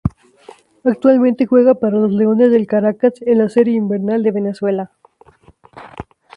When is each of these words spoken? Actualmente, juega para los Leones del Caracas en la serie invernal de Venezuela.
Actualmente, 0.83 1.45
juega 1.45 1.75
para 1.75 1.99
los 1.99 2.11
Leones 2.11 2.49
del 2.49 2.65
Caracas 2.65 3.13
en 3.21 3.37
la 3.37 3.49
serie 3.49 3.75
invernal 3.75 4.23
de 4.23 4.31
Venezuela. 4.31 4.89